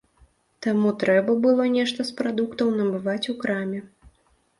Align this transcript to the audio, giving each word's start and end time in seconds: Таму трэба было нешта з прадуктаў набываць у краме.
Таму 0.65 0.93
трэба 1.03 1.35
было 1.43 1.67
нешта 1.75 2.01
з 2.09 2.15
прадуктаў 2.21 2.73
набываць 2.79 3.29
у 3.35 3.37
краме. 3.45 3.83